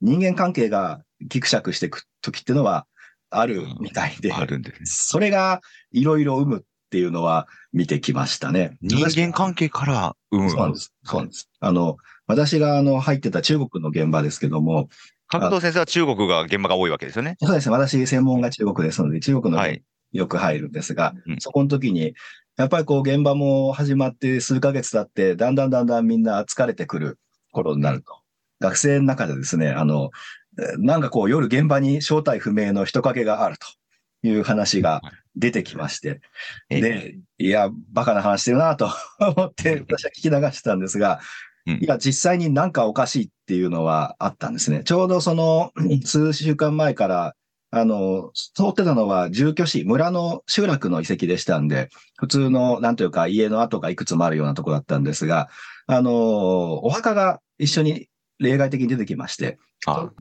[0.01, 2.87] 人間関係がギクシャクしていく時っていうのは
[3.31, 4.87] あるみたいで、あるんですね。
[4.87, 8.77] それがいろいろ生むっていうのは見てきましたね。
[8.83, 10.51] 人間関係から生む。
[10.51, 10.93] そうなんです。
[11.05, 11.49] そうなんです。
[11.61, 14.89] あの、私があの入ってた中国の現場ですけども、
[15.29, 17.37] 角藤先生は中国が現場が多いわけですよね。
[17.41, 17.73] そうですね。
[17.73, 19.85] 私専門が中国ですので、中国のはい。
[20.13, 22.15] よく入るんですが、うんそこの時に、
[22.57, 27.21] やっぱりこう現場も始まって数ヶ月経って、だんだんだんだんみんな疲れてくる
[27.53, 28.21] 頃になると。
[28.59, 30.11] 学生の中でですね、あの、
[30.59, 35.01] えーなんかこう夜現場に正体不明の人影があるという話が
[35.37, 36.21] 出てきまして、
[36.69, 38.91] えで、いや、バカな話してるなと
[39.21, 41.21] 思って私は聞き流してたんですが、
[41.67, 41.75] うん。
[41.77, 44.83] いや、実際になんかおかしいっていうのはあったんですね。
[44.85, 45.73] ちょうどその
[46.05, 47.35] 数週間前から
[47.73, 51.89] あの、通ってたのは住居地、村の集落の遺跡でしたんで、
[52.19, 55.49] 普通の、なんというか家の跡がいくつもあるようなところだったんですが、
[55.87, 58.09] あの、お墓が一緒に
[58.41, 59.59] 例外的に出てきまして、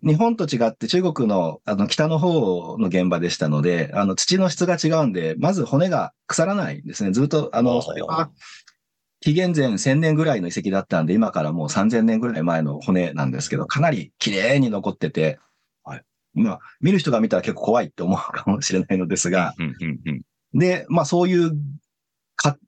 [0.04, 7.12] 日本と違って中国のあの北の方の現場でしたので、あの土の質が違うんで、まず骨が腐らないんですね。
[7.12, 8.30] ずっと、あの、それは
[9.22, 15.40] 紀元前1000年ぐらいの遺跡だったんで、今からもう3000年ぐらい前の骨なんですけど、かなり綺麗に残ってて、
[15.84, 16.04] はい、
[16.34, 19.54] まあ、見る人が見たら結構怖いって思うかもしれないのですが、
[20.54, 21.52] で、まあそういう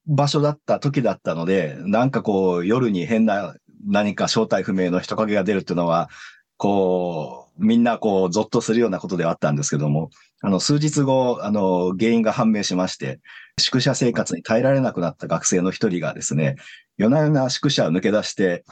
[0.06, 6.10] 場所だった時だったので、なんかこう夜に変な何か正体不明の人影が出るっていうのは、
[6.58, 10.10] こう、みんなこう、ゾッとするようなことではあったんですけども、
[10.42, 13.20] あの、数日後、あの、原因が判明しまして、
[13.60, 16.56] 宿舎生活に耐えられなくなった学生の一人がですね、
[16.98, 18.64] 夜な夜な宿舎を抜け出して、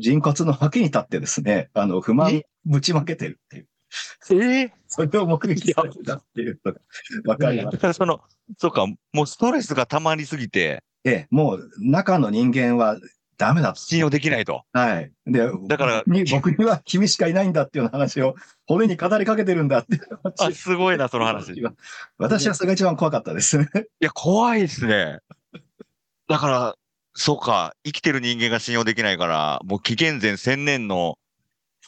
[0.00, 3.66] 人骨の脇に立ってですね、あの、不満ぶちまけてるっていう。
[4.30, 4.34] え？
[4.34, 6.80] えー、それを目撃されたっていうのが
[7.26, 7.74] わかります。
[7.76, 8.20] だからその、
[8.58, 10.82] そうか、もうストレスが溜まりすぎて。
[11.04, 12.96] ええ、もう中の人間は
[13.36, 13.74] ダメだ。
[13.76, 14.62] 信用できないと。
[14.72, 15.12] はい。
[15.26, 18.34] で、だから、僕には君しかいないんだっていう話を、
[18.66, 20.00] 骨に語りかけてるんだって
[20.40, 21.62] あ、すごいな、その話。
[22.18, 23.68] 私はそれが一番怖かったですね。
[24.00, 25.18] いや、怖いですね。
[26.28, 26.74] だから、
[27.14, 31.18] そうか、生きてる人間が信用できないから、もう紀元前1000年の、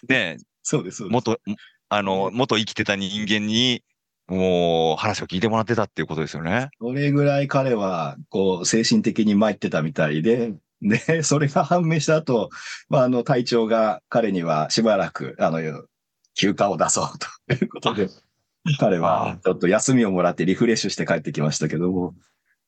[0.08, 1.40] ね、そうです、元、
[1.88, 3.82] あの、元生きてた人間に、
[4.28, 6.68] もう話を聞いてもらってたっていうことですよね。
[6.80, 12.50] それぐらい彼は、こう、精神的に参ってたみたいで、で、 それが判明した後、
[12.88, 15.60] まあ、あの、隊長が彼にはしばらく、あの、
[16.34, 18.08] 休暇を出そうと いうことで、
[18.78, 22.14] 彼はちょっと休みをもらってリフレッシュして帰ってきましたけども。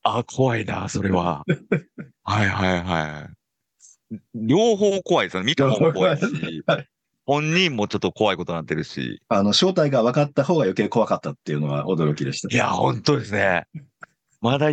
[0.03, 1.45] あ、怖いな、それは。
[2.25, 4.19] はいはいはい。
[4.35, 5.47] 両方怖いですよね。
[5.47, 6.25] 見た方も怖いし、
[7.27, 9.21] 本人もちょっと怖いことになってるし。
[9.29, 12.55] あの、正体が分かった方が余計怖かったっていうのは驚きでした。
[12.55, 13.67] いや、本当ですね。
[14.41, 14.71] まだ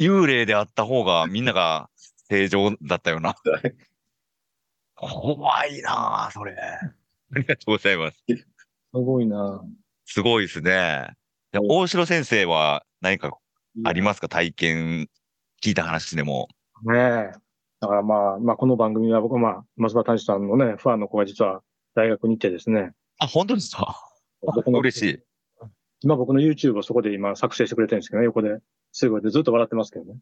[0.00, 1.88] 幽霊であった方がみんなが
[2.30, 3.34] 正常だったよな。
[4.94, 6.54] 怖いなそれ。
[6.54, 8.18] ありがとうございます。
[8.26, 8.36] す
[8.92, 9.64] ごいな
[10.04, 11.10] すごいですね。
[11.52, 13.36] 大城先生は何か
[13.84, 14.28] ありますか？
[14.28, 15.08] 体験、
[15.62, 16.48] 聞いた話でも。
[16.84, 17.32] ねえ。
[17.80, 21.62] だからまあ、まあこの番組は僕はまあ、松葉谷さんのね、ファンの子が実は
[21.94, 22.92] 大学に行ってですね。
[23.18, 23.96] あ、本当ですか？
[24.66, 25.22] 嬉しい。
[26.00, 28.58] 今僕の YouTube をそこで今作成してくれてるんですけどね、横で。
[28.92, 30.18] すごいでずっと笑ってますけどね。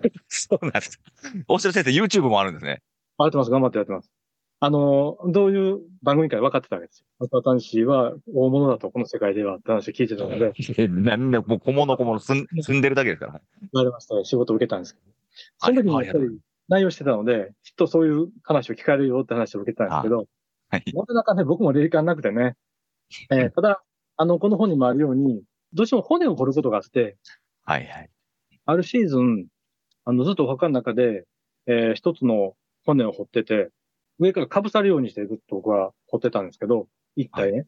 [0.28, 1.00] そうなんです。
[1.48, 2.82] 大城先生、YouTube もあるんですね。
[3.18, 3.50] やってます。
[3.50, 4.10] 頑張ってやってます。
[4.60, 7.06] あの、どういう番組か分かってたわけですよ。
[7.18, 10.52] 松田氏は大物だと、この世界ではって話を聞いてたので。
[10.88, 13.40] なんで、もう小物小物住んでるだけですから。
[13.60, 15.06] 言われました、仕事を受けたんですけど。
[15.58, 20.26] その時にやっぱり内容してたので、きっとそういう話を聞かれるよって話を受けたんですけど、
[20.68, 22.54] はい、なかなかね、僕も霊感なくてね。
[23.30, 23.82] えー、ただ、
[24.22, 27.16] あの、この本にもあるように、どうしても骨を掘ることがあって、
[27.64, 28.10] はいはい。
[28.66, 29.48] あるシーズン、
[30.04, 31.24] あの、ずっとお墓の中で、
[31.66, 32.54] えー、一つの
[32.86, 33.70] 骨を掘ってて、
[34.20, 37.66] 上から被さるようにしてずっと僕は掘ってたんですけど、一体ね、はい、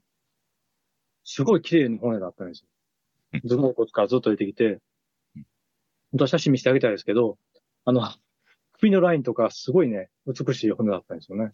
[1.24, 2.68] すごい綺麗な骨だったんですよ。
[3.48, 4.78] 頭蓋骨からずっと出てきて、
[5.34, 7.36] 本当は写真見せてあげたいですけど、
[7.84, 8.08] あの、
[8.74, 11.50] 首のラインとかすごいね、美しい骨だったんですよね。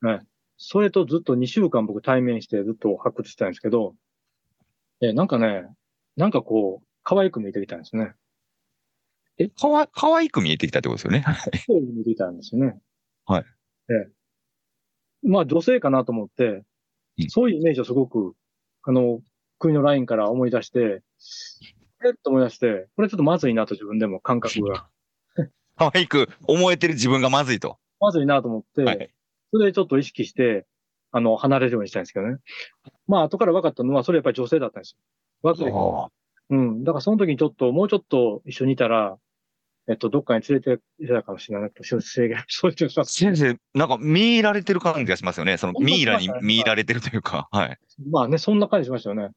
[0.00, 0.26] はい。
[0.56, 3.94] それとずっと2週間僕対面してずっと発掘してたんですけど、
[5.00, 5.66] えなんかね、
[6.16, 8.14] なんかこう、可愛く見えてきたんですね。
[9.38, 11.22] え、かわ、可愛く見えてきたってことですよね？
[11.26, 11.32] 可
[11.74, 12.78] 愛く見えてきたんですよね。
[13.26, 13.44] はい。
[13.90, 14.10] え
[15.22, 16.64] まあ女性かなと思って、
[17.28, 18.34] そういうイメージをすごく、
[18.82, 19.20] あの、
[19.58, 21.02] 国のラインから思い出して、
[22.04, 22.14] えっ？
[22.22, 24.88] と思い出して、これちょっとまずいなと自分でも感覚が。
[25.76, 27.78] 可愛く思えてる自分がまずいと。
[28.00, 29.10] まずいなと思って、はい、
[29.52, 30.66] それでちょっと意識して、
[31.12, 32.38] あの、離れるようにしたんですけどね。
[33.06, 34.98] まあ、後から分かったのは、それやっぱり女性だったんですよ。
[35.42, 36.10] 若い。
[36.50, 36.84] うん。
[36.84, 39.16] だからその時にちょっと、もうちょっと一緒にいたら、
[39.88, 42.90] えっと、どっかに連れていたかもしれないと、先生が、 そういう。
[42.90, 45.56] 先生、なんか見入られてる感じがしますよね。
[45.56, 47.78] そのミイラに見入られてるというか、はい。
[48.10, 49.30] まあね、そんな感じしましたよね。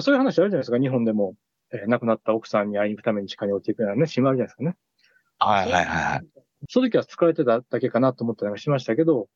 [0.00, 1.34] そういう話あるじゃないですか、日本でも。
[1.72, 4.76] えー、亡くなった奥さんに会いに行くために地下に落ちていくようなね、シーンあるじゃないですかね。
[5.38, 6.26] はいはいはい。
[6.68, 9.28] その時は疲れてただけかなと思ったりもしましたけど、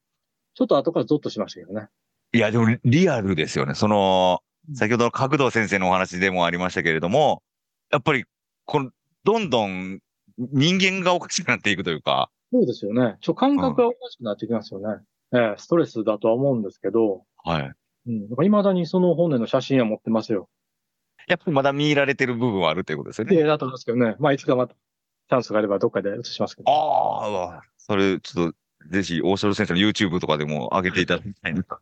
[0.55, 1.89] ちょっと後からゾッとしましたけどね。
[2.33, 3.75] いや、でもリアルですよね。
[3.75, 4.41] その、
[4.75, 7.43] 先ほどの角堂先生のお話でもありましたけれども、
[7.91, 8.25] やっぱり、
[8.65, 8.91] この、
[9.25, 10.01] どんどん
[10.39, 12.31] 人間がおかしくなっていくというか。
[12.53, 13.17] そうですよね。
[13.21, 15.03] ちょ、感覚がおかしくなってきますよね。
[15.33, 17.25] うん、ええストレスだとは思うんですけど。
[17.45, 17.73] はい。
[18.07, 18.29] うん。
[18.43, 20.49] 未だにその本年の写真は持ってますよ。
[21.27, 23.37] やっぱりまだ見入られてる部分はあるということですよね。
[23.37, 24.17] ええだと思いますけどね。
[24.19, 26.71] まあ、いつかまた、チャンスがあればどっかで写しますけど。
[26.71, 28.57] ああ、それ、ちょっと、
[28.91, 31.79] ぜひ、大城先生の YouTube とかでも上げていただきたいなと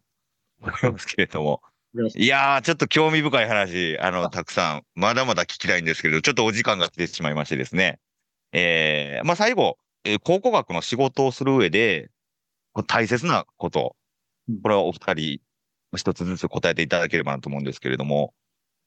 [0.60, 1.62] 思いますけれども。
[2.16, 7.98] いやー、ちょっと興味深い話、あの、たくさん、まだまだ聞きたいんですけど、ちょっとお時間が来てしまいましてですね。
[8.52, 12.10] えー、まあ、最後、えー考古学の仕事をする上で、
[12.86, 13.94] 大切なこと
[14.48, 15.40] うん、これはお二人、
[15.96, 18.32] 一つずつ答えていただければなと思うんですけれども、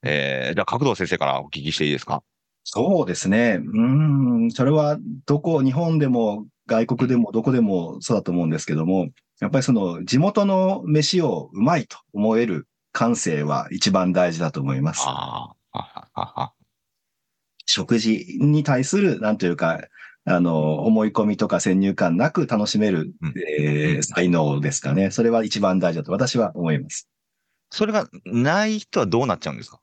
[0.04, 2.24] えー、じゃあ、角堂先生からお聞きしていいですか？
[2.64, 3.60] そうですね。
[3.64, 4.98] うーん、それは
[5.28, 15.06] どこ、日本でも外国でもどこでもそうだと思うんですけども、やっぱりその地元の飯をうまいと思える感性は一番大事だと思います。
[17.66, 19.82] 食事に対する、なんというか、
[20.28, 25.12] あの、思い込みとか先入観なく楽しめる、うんえー才能ですかね。
[25.12, 27.10] それは一番大事だと私は思います。
[27.72, 29.80] それがない人はどうなっちゃうんですか？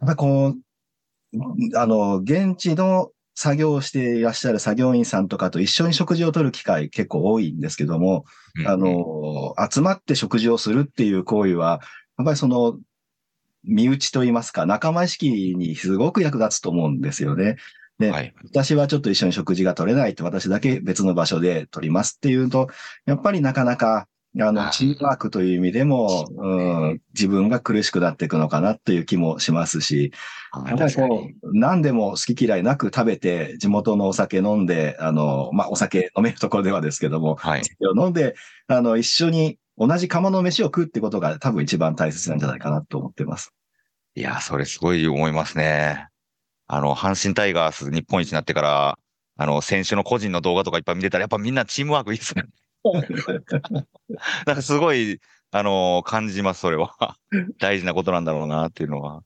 [0.00, 8.24] やっぱりこう、あの、現地の作業をしていらっしゃる作業員さんとかと一緒に食事をとる機会結構多いんですけども、
[8.58, 11.80] うんあ、の、集まって食事をするっていう行為は、
[12.18, 12.78] やっぱりその、
[13.62, 17.56] 身内といいますか、仲間意識にすごく役立つと思うんですよね。
[17.98, 18.34] で、はい。
[18.44, 22.68] 私はちょっと一緒に食事が取れないと、私だけ別の場所で取りますっていうと、
[23.04, 24.08] やっぱりなかなか、
[24.38, 26.48] ああの、チームワークという意味でも、う
[26.94, 30.12] ん、自分が苦しくなっていくのかなっていう気もしますし、
[30.66, 31.34] やっぱりこに。
[31.42, 37.62] う、何でも好き嫌いなく食べて、地元のお酒飲んで、あの、まあ、お酒飲めるところではですけども、はい。
[37.98, 38.34] 飲んで、
[38.68, 43.52] あの、一緒に同じ釜の飯を食うってことが多分一番大切なんじゃないかなと思ってます。
[44.14, 46.08] いや、それすごい思いますね。
[46.66, 48.98] あの、阪神タイガース日本一になってから、
[49.36, 52.44] あの、選手の個人の動画とかいっぱい見てたら、やっぱみんなチームワークいいですね。
[54.46, 55.20] なんかすごい、
[55.50, 57.16] あの、感じます、それは。
[57.58, 59.22] 大事なことなんだろうなっていうのは。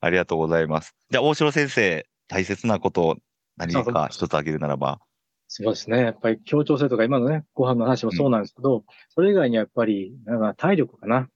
[0.00, 0.94] ありがとうございます。
[1.10, 3.16] じゃあ、大城先生、大切なことを
[3.56, 5.00] 何か一つ挙げるならば。
[5.46, 5.98] そうですね。
[5.98, 11.28] やっぱり協調性とか今のね、ご飯の話もそうなんですけど、それ以外にやっぱり、なんか体力かな。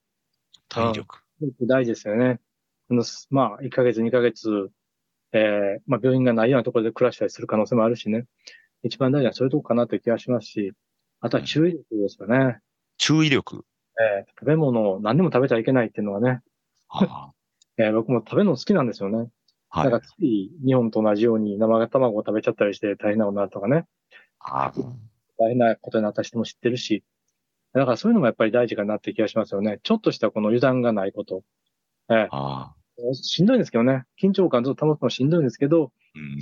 [0.68, 1.18] 体力。
[1.62, 2.40] 大事ですよね。
[2.90, 4.70] あのまあ、1ヶ月、2ヶ月、
[5.32, 8.26] えー、まあ、病院がないようなところで暮らしたりする可能性もあるしね。
[8.84, 10.72] 一番大事なそういうとこかなという気がしますし、
[11.24, 12.58] あとは注意力ですよね。
[12.98, 13.64] 注意力。
[13.98, 16.42] えー食べ物を何でも食べちゃいけないっていうのはね、
[16.87, 17.32] は
[17.78, 19.30] えー僕も食べるの好きなんですよね。
[19.70, 23.87] あはいだからつい日本と同じように生卵を食べちゃったりして大変なことになるとかね。
[24.38, 24.70] あ
[25.38, 27.02] 大変なことになった人も知ってるし。
[27.72, 29.80] だからそういうのもやっぱり大事かなって気がしますよね。
[29.82, 31.42] ちょっとしたこの油断がないこと。
[32.10, 34.04] えあーしんどいんですけどね。
[34.22, 36.38] 緊張感ずっと保つのしんどいんですけど、うん。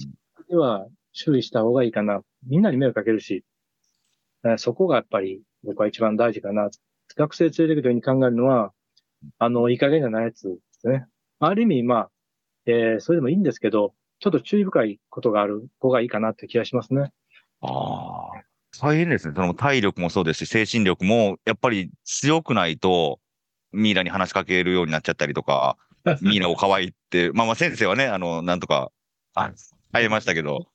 [0.49, 2.23] では注意した方がいいかな。
[2.49, 3.52] みんなに迷惑かけるし、えー
[4.59, 6.71] そこがやっぱり僕は一番大事かな。
[7.17, 8.73] 学生連れてくるように考えるのは、
[9.39, 11.07] あの、いい加減じゃないやつですね。
[11.39, 12.11] ある意味、まあ、
[12.67, 17.13] えーそれでもいいんですけど、ちょっと注意深いことがある方がいいかなって気がしますね。
[17.61, 18.43] ああ。
[18.81, 19.35] 大変ですね。
[19.37, 23.21] その体力もそうですし、精神力もやっぱり強くないと、
[23.73, 25.77] ミイラに話しかけるようになっちゃったりとか、
[26.23, 28.91] ミイラを可愛いって、まあまあ先生はね、あの、なんとか、
[29.35, 29.53] あ、
[29.93, 30.67] 会えましたけど。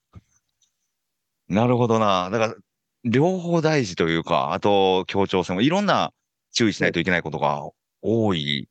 [1.48, 2.30] なるほどな。
[2.30, 2.56] だから、
[3.04, 6.14] 両方大事というか、あと、協調性もいろんな
[6.54, 7.70] 注意しないといけないことが
[8.02, 8.68] 多い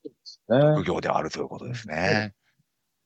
[0.48, 2.34] ね副業であるということですね。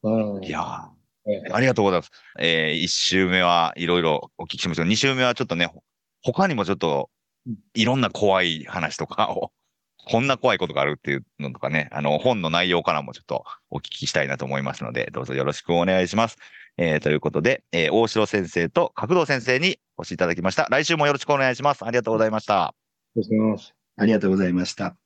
[0.02, 0.44] うん。
[0.44, 0.88] いや
[1.26, 2.10] えーありがとうございます。
[2.38, 5.82] えー、一週目はいろいろお聞きしましたけど、二週目はちょっとね、ほ
[6.22, 7.10] 他にもちょっと
[7.46, 9.52] うん、いろんな怖い話とかを、
[10.08, 16.38] こんな怖いことがあるっていうのとかね、あの、本の内容からもちょっとお聞きしたいなと思いますので、どうぞよろしくお願いします。
[16.78, 20.66] えー、ということで、えー、大城先生と角堂先生にお越しいただきました。
[20.70, 21.84] 来週もよろしくお願いします。
[21.84, 22.54] ありがとうございました。
[22.54, 22.74] よ
[23.16, 23.74] ろしくお願いします。
[23.98, 24.96] ありがとうございました。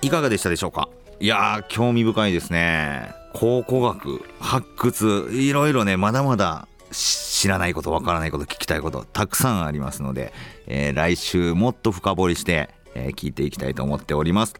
[0.00, 0.88] いかがでしたでしょうか？
[1.18, 3.12] いやー、興味深いですね。
[3.32, 10.32] 考古学、発掘、いろいろね、まだまだし知らないこと、わからないこと、聞きたいこと、たくさんありますので、
[10.66, 14.54] えー来週もっと深掘りして、えー聞いていきたいと思っております。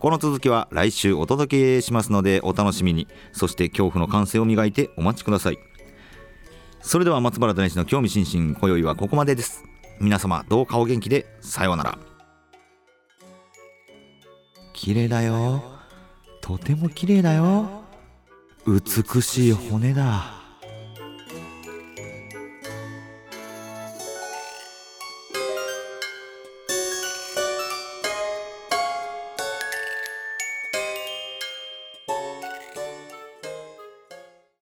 [0.00, 3.08] この続きは来週お届けしますのでお楽しみに。
[3.32, 5.58] そして恐怖の感性を磨いてお待ちください。
[6.80, 9.64] それでは松原種氏の興味津々、今宵はここまでです。
[10.00, 11.98] 皆様どうかお元気で、さようなら。
[14.72, 15.64] 綺麗だよ。
[16.40, 17.82] とても綺麗だよ。
[18.64, 20.37] 美しい骨だ。